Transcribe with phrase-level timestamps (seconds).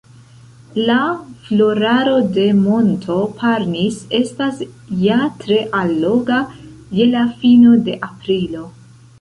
[0.85, 0.93] La
[1.49, 4.65] floraro de monto Parnis estas
[5.05, 6.41] ja tre alloga,
[7.01, 8.69] je la fino de aprilo.